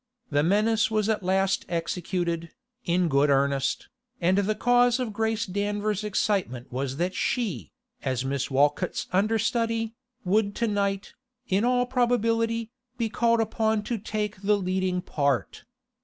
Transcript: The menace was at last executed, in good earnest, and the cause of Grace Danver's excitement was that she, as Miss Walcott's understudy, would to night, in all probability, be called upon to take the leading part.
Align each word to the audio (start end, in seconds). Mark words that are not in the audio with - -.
The 0.31 0.41
menace 0.41 0.89
was 0.89 1.09
at 1.09 1.21
last 1.21 1.63
executed, 1.69 2.49
in 2.85 3.07
good 3.07 3.29
earnest, 3.29 3.87
and 4.19 4.35
the 4.39 4.55
cause 4.55 4.99
of 4.99 5.13
Grace 5.13 5.45
Danver's 5.45 6.03
excitement 6.03 6.71
was 6.71 6.97
that 6.97 7.13
she, 7.13 7.71
as 8.01 8.25
Miss 8.25 8.49
Walcott's 8.49 9.05
understudy, 9.11 9.93
would 10.25 10.55
to 10.55 10.67
night, 10.67 11.13
in 11.49 11.63
all 11.63 11.85
probability, 11.85 12.71
be 12.97 13.09
called 13.09 13.41
upon 13.41 13.83
to 13.83 13.99
take 13.99 14.41
the 14.41 14.57
leading 14.57 15.03
part. 15.03 15.65